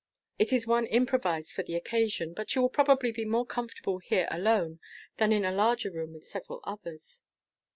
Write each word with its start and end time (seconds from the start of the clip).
It 0.39 0.51
is 0.51 0.65
one 0.65 0.87
improvised 0.87 1.51
for 1.51 1.61
the 1.61 1.75
occasion; 1.75 2.33
but 2.33 2.55
you 2.55 2.63
will 2.63 2.71
probably 2.71 3.11
be 3.11 3.23
more 3.23 3.45
comfortable 3.45 3.99
here 3.99 4.27
alone 4.31 4.79
than 5.17 5.31
in 5.31 5.45
a 5.45 5.51
larger 5.51 5.91
room 5.91 6.11
with 6.13 6.25
several 6.25 6.59
others." 6.63 7.21